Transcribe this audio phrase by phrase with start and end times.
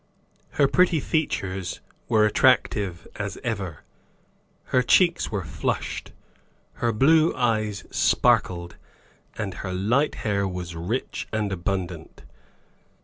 [0.53, 3.83] Her pretty features were attractive as ever;
[4.73, 6.11] her cheeks were flushed;
[6.81, 8.77] her blue eyes sparkled,
[9.37, 12.23] and her light hair was rich and abundant.